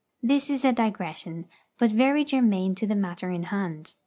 This 0.23 0.49
is 0.49 0.65
a 0.65 0.73
digression, 0.73 1.45
but 1.77 1.91
very 1.91 2.23
germane 2.25 2.73
to 2.73 2.87
the 2.87 2.95
matter 2.95 3.29
in 3.29 3.43
hand. 3.43 3.93